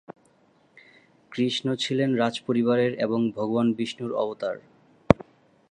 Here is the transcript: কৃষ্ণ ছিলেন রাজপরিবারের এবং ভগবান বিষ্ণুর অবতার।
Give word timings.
কৃষ্ণ 1.31 1.67
ছিলেন 1.75 2.09
রাজপরিবারের 2.15 2.93
এবং 2.99 3.19
ভগবান 3.31 3.67
বিষ্ণুর 3.73 4.11
অবতার। 4.13 4.57